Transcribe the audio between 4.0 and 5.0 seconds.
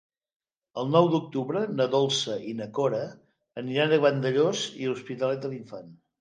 Vandellòs i